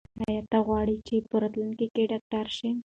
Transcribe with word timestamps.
ایا 0.27 0.41
ته 0.51 0.57
غواړې 0.67 0.95
چې 1.07 1.15
په 1.29 1.35
راتلونکي 1.41 1.87
کې 1.93 2.09
ډاکټر 2.11 2.45
شې؟ 2.57 2.69